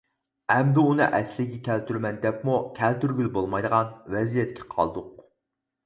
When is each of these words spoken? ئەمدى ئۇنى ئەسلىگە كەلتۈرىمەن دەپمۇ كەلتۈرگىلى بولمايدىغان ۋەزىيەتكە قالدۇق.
ئەمدى 0.53 0.85
ئۇنى 0.91 1.07
ئەسلىگە 1.17 1.59
كەلتۈرىمەن 1.67 2.19
دەپمۇ 2.25 2.57
كەلتۈرگىلى 2.81 3.35
بولمايدىغان 3.39 3.97
ۋەزىيەتكە 4.17 4.71
قالدۇق. 4.77 5.19